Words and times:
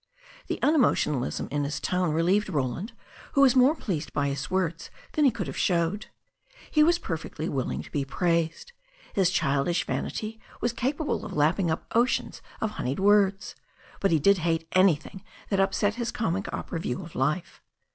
The 0.47 0.59
unemotionalism 0.63 1.47
in 1.51 1.63
his 1.63 1.79
tone 1.79 2.11
relieved 2.11 2.49
Roland, 2.49 2.93
who 3.33 3.41
was 3.41 3.55
more 3.55 3.75
pleased 3.75 4.11
by 4.13 4.29
his 4.29 4.49
words 4.49 4.89
than 5.11 5.25
he 5.25 5.29
could 5.29 5.45
have 5.45 5.55
showed. 5.55 6.07
He 6.71 6.81
was 6.83 6.97
perfectly 6.97 7.47
willing 7.47 7.83
to 7.83 7.91
be 7.91 8.03
praised. 8.03 8.71
His 9.13 9.29
childish 9.29 9.85
vanity 9.85 10.39
was 10.59 10.73
capable 10.73 11.23
of 11.23 11.33
lapping 11.33 11.69
up 11.69 11.85
oceans 11.93 12.41
of 12.61 12.71
honeyed 12.71 12.99
words. 12.99 13.55
But 13.99 14.09
he 14.09 14.17
did 14.17 14.39
hate 14.39 14.67
anything 14.71 15.23
that 15.49 15.59
upset 15.59 15.93
his 16.01 16.11
comic 16.11 16.51
opera 16.51 16.79
view 16.79 17.03
of 17.03 17.13
life. 17.13 17.61